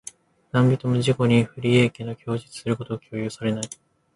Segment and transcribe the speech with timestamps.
[0.51, 3.69] 何人（なんびと）も自己に不利益な供述をすることを強要されない。